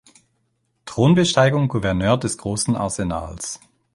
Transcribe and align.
Thronbesteigung 0.87 1.67
Gouverneur 1.67 2.17
des 2.17 2.39
großen 2.39 2.75
Arsenals. 2.75 3.59